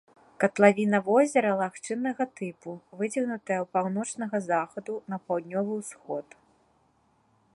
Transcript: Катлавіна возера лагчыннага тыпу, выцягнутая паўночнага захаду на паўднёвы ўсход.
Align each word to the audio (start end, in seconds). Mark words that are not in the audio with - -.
Катлавіна 0.41 0.99
возера 1.09 1.51
лагчыннага 1.59 2.23
тыпу, 2.39 2.71
выцягнутая 3.01 3.59
паўночнага 3.77 4.37
захаду 4.49 4.93
на 5.13 5.17
паўднёвы 5.27 5.71
ўсход. 5.83 6.27